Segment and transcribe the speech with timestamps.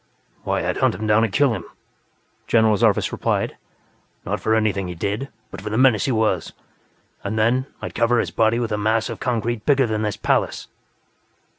[0.45, 1.63] "Why, I'd hunt him down and kill him,"
[2.47, 3.55] General Zarvas replied.
[4.25, 6.53] "Not for anything he did, but for the menace he was.
[7.23, 10.67] And then, I'd cover his body with a mass of concrete bigger than this palace."